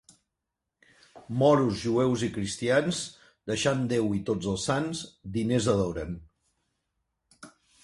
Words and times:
Moros, 1.41 1.75
jueus 1.81 2.23
i 2.29 2.29
cristians, 2.37 3.03
deixant 3.53 3.85
Déu 3.93 4.09
i 4.21 4.23
tots 4.31 4.51
els 4.55 4.67
sants, 4.71 5.05
diners 5.39 5.71
adoren. 5.77 6.19